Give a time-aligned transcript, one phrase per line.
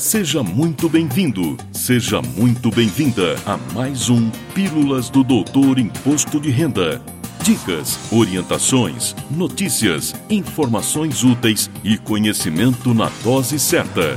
[0.00, 7.02] Seja muito bem-vindo, seja muito bem-vinda a mais um Pílulas do Doutor Imposto de Renda.
[7.44, 14.16] Dicas, orientações, notícias, informações úteis e conhecimento na dose certa.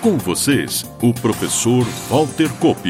[0.00, 2.88] Com vocês, o professor Walter Kopp.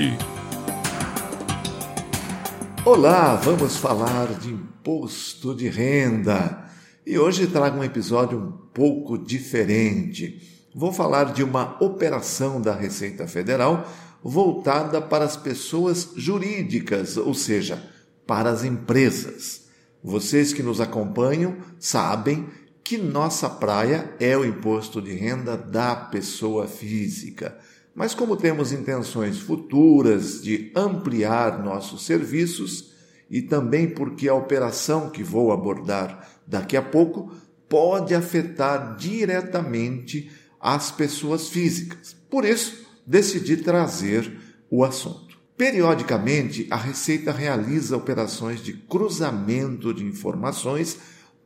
[2.85, 6.65] Olá, vamos falar de imposto de renda.
[7.05, 13.27] E hoje trago um episódio um pouco diferente vou falar de uma operação da Receita
[13.27, 13.89] Federal
[14.23, 17.83] voltada para as pessoas jurídicas, ou seja,
[18.27, 19.69] para as empresas.
[20.03, 22.47] Vocês que nos acompanham sabem
[22.83, 27.57] que nossa praia é o imposto de renda da pessoa física.
[27.95, 32.91] Mas, como temos intenções futuras de ampliar nossos serviços,
[33.31, 37.33] e também porque a operação que vou abordar daqui a pouco
[37.69, 42.15] pode afetar diretamente às pessoas físicas.
[42.29, 44.31] Por isso, decidi trazer
[44.71, 45.39] o assunto.
[45.57, 50.99] Periodicamente, a Receita realiza operações de cruzamento de informações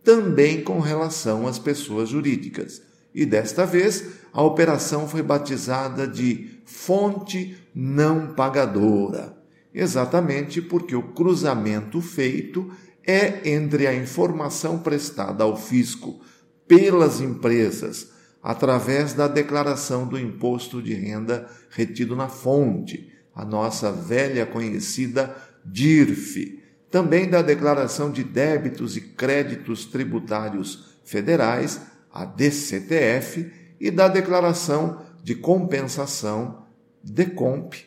[0.03, 2.83] também com relação às pessoas jurídicas.
[3.15, 9.37] E desta vez, a operação foi batizada de fonte não pagadora,
[9.73, 12.71] exatamente porque o cruzamento feito
[13.07, 16.21] é entre a informação prestada ao fisco
[16.67, 18.14] pelas empresas
[18.45, 26.63] através da declaração do imposto de renda retido na fonte, a nossa velha conhecida DIRF,
[26.91, 31.81] também da declaração de débitos e créditos tributários federais,
[32.13, 36.67] a DCTF, e da declaração de compensação,
[37.03, 37.83] DECOMP,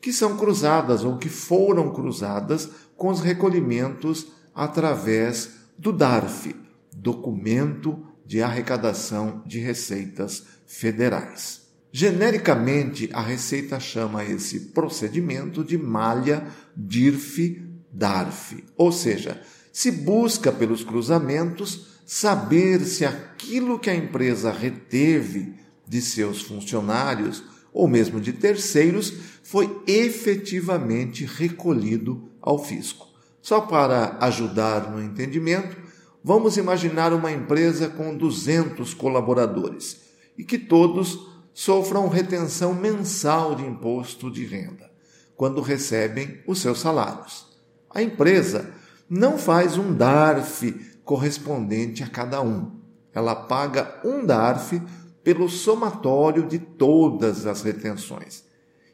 [0.00, 6.56] que são cruzadas ou que foram cruzadas com os recolhimentos através do DARF,
[6.90, 11.62] documento de arrecadação de receitas federais.
[11.90, 16.46] Genericamente, a Receita chama esse procedimento de malha
[16.76, 19.42] DIRF-DARF, ou seja,
[19.72, 27.42] se busca pelos cruzamentos saber se aquilo que a empresa reteve de seus funcionários
[27.72, 33.08] ou mesmo de terceiros foi efetivamente recolhido ao fisco.
[33.42, 35.79] Só para ajudar no entendimento,
[36.22, 40.02] Vamos imaginar uma empresa com 200 colaboradores
[40.36, 41.18] e que todos
[41.54, 44.90] sofram retenção mensal de imposto de renda
[45.34, 47.46] quando recebem os seus salários.
[47.88, 48.70] A empresa
[49.08, 50.72] não faz um DARF
[51.02, 52.78] correspondente a cada um.
[53.12, 54.80] Ela paga um DARF
[55.24, 58.44] pelo somatório de todas as retenções.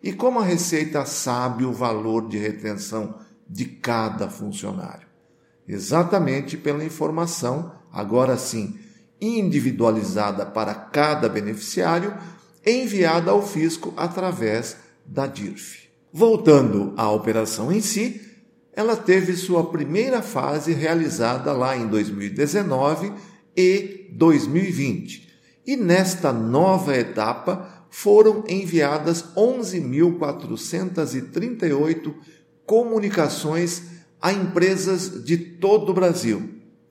[0.03, 5.06] E como a Receita sabe o valor de retenção de cada funcionário?
[5.69, 8.78] Exatamente pela informação, agora sim
[9.21, 12.12] individualizada para cada beneficiário,
[12.65, 14.76] enviada ao fisco através
[15.06, 15.87] da DIRF.
[16.12, 18.21] Voltando à operação em si,
[18.72, 23.12] ela teve sua primeira fase realizada lá em 2019
[23.56, 25.26] e 2020.
[25.66, 32.15] E nesta nova etapa foram enviadas 11.438
[32.66, 33.95] comunicações
[34.26, 36.50] a empresas de todo o Brasil.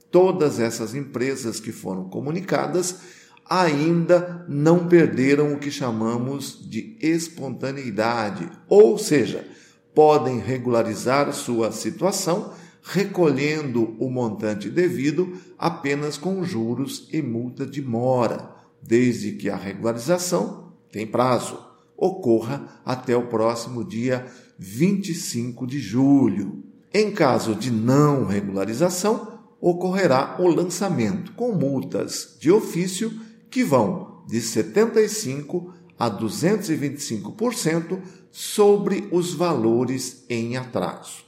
[0.10, 3.00] Todas essas empresas que foram comunicadas
[3.46, 9.46] ainda não perderam o que chamamos de espontaneidade, ou seja,
[9.94, 18.50] podem regularizar sua situação recolhendo o montante devido apenas com juros e multa de mora,
[18.82, 21.60] desde que a regularização tem prazo,
[21.98, 24.26] ocorra até o próximo dia
[24.58, 26.64] 25 de julho.
[26.98, 33.12] Em caso de não regularização, ocorrerá o lançamento com multas de ofício
[33.50, 38.00] que vão de 75 a 225%
[38.32, 41.26] sobre os valores em atraso.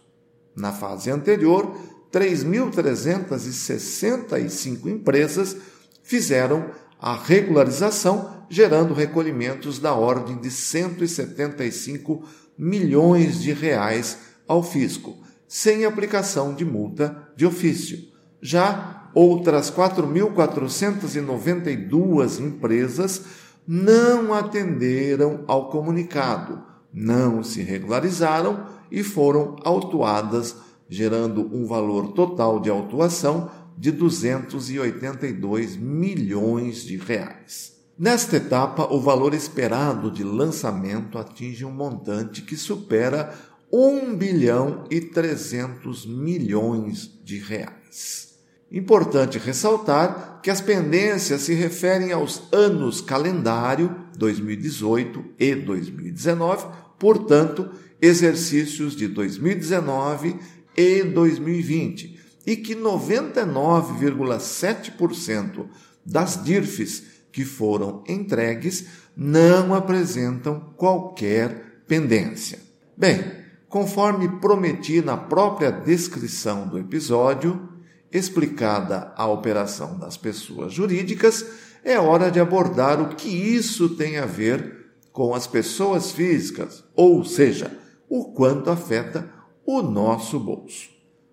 [0.55, 1.77] Na fase anterior,
[2.13, 5.57] 3.365 empresas
[6.01, 12.23] fizeram a regularização, gerando recolhimentos da ordem de 175
[12.57, 17.99] milhões de reais ao fisco sem aplicação de multa de ofício.
[18.41, 23.23] Já outras 4.492 empresas
[23.67, 26.63] não atenderam ao comunicado,
[26.93, 30.55] não se regularizaram e foram autuadas,
[30.89, 37.77] gerando um valor total de autuação de 282 milhões de reais.
[37.99, 43.33] Nesta etapa, o valor esperado de lançamento atinge um montante que supera
[43.71, 48.27] 1 bilhão e 300 milhões de reais.
[48.71, 56.65] Importante ressaltar que as pendências se referem aos anos calendário 2018 e 2019,
[56.99, 57.69] portanto,
[58.01, 60.35] exercícios de 2019
[60.75, 65.65] e 2020, e que 99,7%
[66.05, 68.85] das DIRFs que foram entregues
[69.15, 72.59] não apresentam qualquer pendência.
[72.95, 73.36] Bem,
[73.77, 77.69] conforme prometi na própria descrição do episódio,
[78.11, 81.45] explicada a operação das pessoas jurídicas,
[81.83, 87.23] é hora de abordar o que isso tem a ver com as pessoas físicas, ou
[87.23, 87.71] seja,
[88.09, 89.29] o quanto afeta
[89.63, 90.89] o nosso bolso.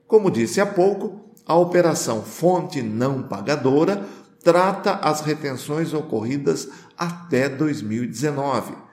[0.06, 4.04] Como disse há pouco, a operação fonte não pagadora
[4.42, 6.68] trata as retenções ocorridas
[6.98, 8.83] até 2019.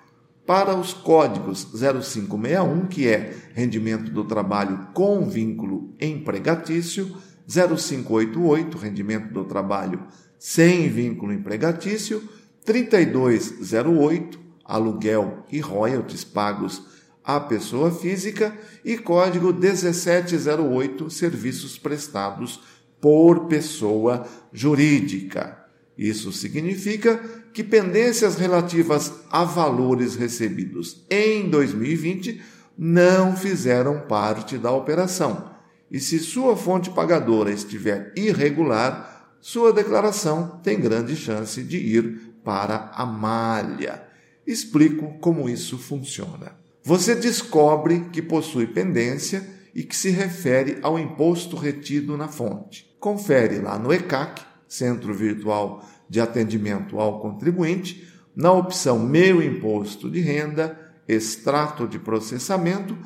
[0.52, 7.16] Para os códigos 0561, que é rendimento do trabalho com vínculo empregatício,
[7.48, 10.08] 0588, rendimento do trabalho
[10.38, 12.22] sem vínculo empregatício,
[12.66, 16.84] 3208, aluguel e royalties pagos
[17.24, 22.60] à pessoa física, e código 1708, serviços prestados
[23.00, 25.61] por pessoa jurídica.
[26.02, 27.20] Isso significa
[27.54, 32.42] que pendências relativas a valores recebidos em 2020
[32.76, 35.52] não fizeram parte da operação.
[35.92, 42.90] E se sua fonte pagadora estiver irregular, sua declaração tem grande chance de ir para
[42.96, 44.02] a malha.
[44.48, 46.54] Explico como isso funciona.
[46.84, 52.92] Você descobre que possui pendência e que se refere ao imposto retido na fonte.
[53.00, 60.22] Confere lá no ECAC, Centro Virtual de Atendimento ao Contribuinte, na opção Meu Imposto de
[60.22, 62.98] Renda, Extrato de Processamento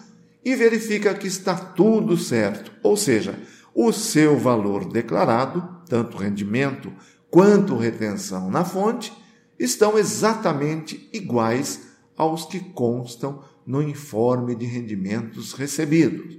[0.43, 3.39] e verifica que está tudo certo, ou seja,
[3.73, 6.93] o seu valor declarado, tanto rendimento
[7.31, 9.11] quanto retenção na fonte,
[9.57, 16.37] estão exatamente iguais aos que constam no informe de rendimentos recebidos.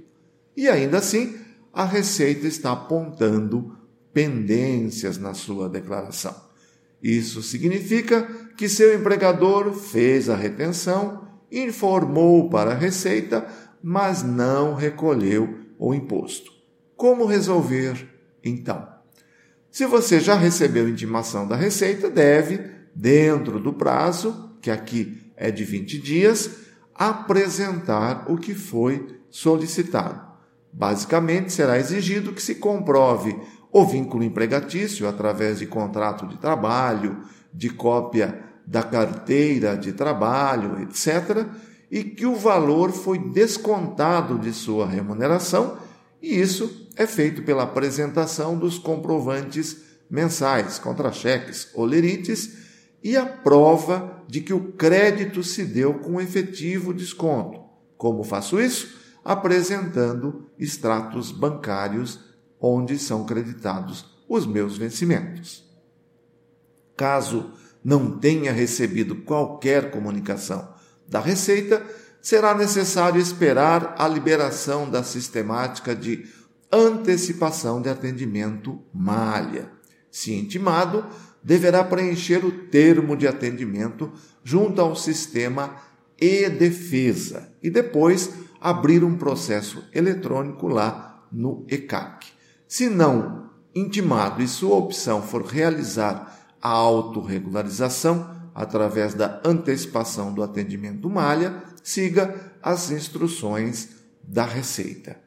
[0.55, 1.35] E ainda assim,
[1.73, 3.76] a Receita está apontando
[4.17, 6.35] pendências na sua declaração.
[7.03, 8.23] Isso significa
[8.57, 13.45] que seu empregador fez a retenção, informou para a Receita,
[13.79, 16.51] mas não recolheu o imposto.
[16.95, 18.09] Como resolver
[18.43, 18.87] então?
[19.69, 22.59] Se você já recebeu intimação da Receita, deve,
[22.95, 26.49] dentro do prazo, que aqui é de 20 dias,
[26.95, 30.25] apresentar o que foi solicitado.
[30.73, 33.35] Basicamente, será exigido que se comprove
[33.71, 37.17] o vínculo empregatício através de contrato de trabalho,
[37.53, 41.45] de cópia da carteira de trabalho, etc.,
[41.89, 45.77] e que o valor foi descontado de sua remuneração,
[46.21, 49.77] e isso é feito pela apresentação dos comprovantes
[50.09, 52.65] mensais, contra-cheques, olerites,
[53.01, 57.61] e a prova de que o crédito se deu com efetivo desconto.
[57.95, 58.97] Como faço isso?
[59.27, 62.17] apresentando extratos bancários
[62.59, 65.63] onde são creditados os meus vencimentos.
[66.95, 67.51] Caso
[67.83, 70.67] não tenha recebido qualquer comunicação
[71.07, 71.85] da Receita,
[72.21, 76.25] será necessário esperar a liberação da sistemática de
[76.71, 79.71] antecipação de atendimento malha.
[80.11, 81.05] Se intimado,
[81.41, 84.11] deverá preencher o termo de atendimento
[84.43, 85.77] junto ao sistema
[86.19, 92.36] e-defesa e depois abrir um processo eletrônico lá no ECAC.
[92.67, 101.09] Se não intimado e sua opção for realizar a autorregularização através da antecipação do atendimento
[101.09, 103.89] malha, siga as instruções
[104.23, 105.17] da Receita.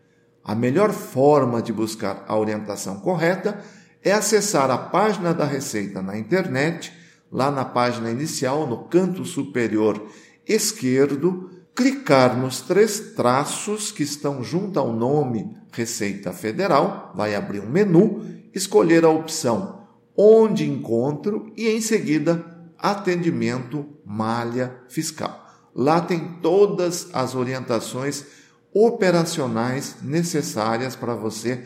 [0.45, 3.63] A melhor forma de buscar a orientação correta
[4.03, 6.93] é acessar a página da Receita na internet,
[7.31, 10.05] lá na página inicial, no canto superior
[10.47, 11.51] esquerdo,
[11.81, 18.23] clicar nos três traços que estão junto ao nome Receita Federal, vai abrir um menu,
[18.55, 19.81] escolher a opção
[20.15, 22.45] Onde encontro e em seguida
[22.79, 25.43] Atendimento Malha Fiscal.
[25.75, 28.27] Lá tem todas as orientações
[28.75, 31.65] operacionais necessárias para você